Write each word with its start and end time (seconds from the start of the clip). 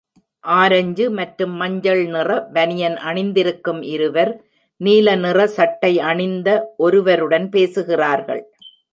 Orange 0.43 1.05
மற்றும் 1.09 1.51
மஞ்சள் 1.51 1.99
நிற 2.05 2.29
பனியன் 2.55 2.95
அணிந்திருக்கும் 3.09 3.81
இருவர், 3.89 4.31
நீல 4.81 5.15
நிற 5.15 5.39
சட்டை 5.57 5.91
அணிந்த 6.11 6.49
ஒருவருடன் 6.77 7.47
பேசுகிறார்கள். 7.49 8.41